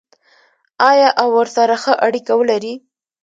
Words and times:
آیا 0.89 1.09
او 1.21 1.27
ورسره 1.37 1.75
ښه 1.83 1.93
اړیکه 2.05 2.33
ولري؟ 2.35 2.73